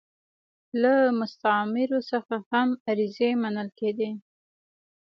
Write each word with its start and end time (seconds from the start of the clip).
له 0.81 0.93
مستعمرو 1.19 1.99
څخه 2.11 2.35
هم 2.49 2.69
عریضې 2.87 3.29
منل 3.41 3.69
کېدې. 3.79 4.09